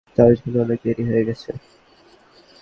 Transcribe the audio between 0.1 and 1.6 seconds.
তার জন্য অনেক দেরি হয়ে গেছে।